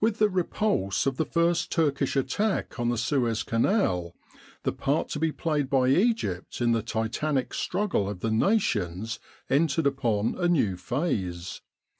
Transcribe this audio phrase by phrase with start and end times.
[0.00, 4.12] With the repulse of the first Turkish attack on the Suez Canal,
[4.64, 9.86] the part to be played by Egypt in the titanic struggle of the nations entered
[9.86, 11.60] upon a new phase.